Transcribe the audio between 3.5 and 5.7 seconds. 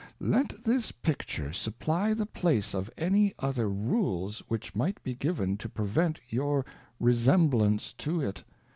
Rules which might be given to